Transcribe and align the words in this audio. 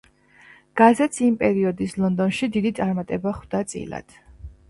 გაზეთს 0.79 1.21
იმ 1.25 1.35
პერიოდის 1.41 1.93
ლონდონში 2.03 2.49
დიდი 2.57 2.73
წარმატება 2.79 3.35
ხვდა 3.41 3.61
წილად. 3.75 4.19